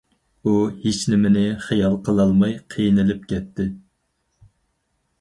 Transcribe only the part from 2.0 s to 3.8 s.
قىلالماي قىينىلىپ كەتتى.